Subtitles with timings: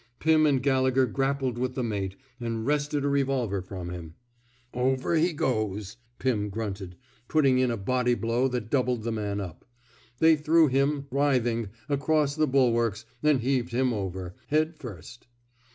[0.19, 4.15] Pirn and Gallegher grappled with the mate, and wrested a revolver from him.
[4.73, 6.95] Over he goes,*' Pim grunted,
[7.27, 9.63] putting in a body blow that doubled the man up.
[10.17, 15.27] They threw him, writhing, across the bul warks, and heaved him over, head first.